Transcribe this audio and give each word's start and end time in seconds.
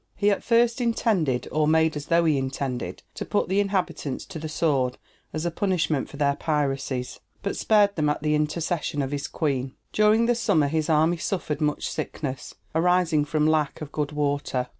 He 0.15 0.31
at 0.31 0.43
first 0.43 0.81
intended, 0.81 1.47
or 1.51 1.67
made 1.67 1.95
as 1.95 2.07
though 2.07 2.25
he 2.25 2.35
intended, 2.39 3.03
to 3.13 3.23
put 3.23 3.49
the 3.49 3.59
inhabitants 3.59 4.25
to 4.25 4.39
the 4.39 4.49
sword 4.49 4.97
as 5.31 5.45
a 5.45 5.51
punishment 5.51 6.09
for 6.09 6.17
their 6.17 6.35
piracies, 6.35 7.19
but 7.43 7.55
spared 7.55 7.95
them 7.95 8.09
at 8.09 8.23
the 8.23 8.33
intercession 8.33 9.03
of 9.03 9.11
his 9.11 9.27
queen. 9.27 9.75
During 9.93 10.25
the 10.25 10.33
summer 10.33 10.69
his 10.69 10.89
army 10.89 11.17
suffered 11.17 11.61
much 11.61 11.87
sickness, 11.87 12.55
arising 12.73 13.25
from 13.25 13.45
lack 13.45 13.79
of 13.79 13.91
good 13.91 14.11
water. 14.11 14.69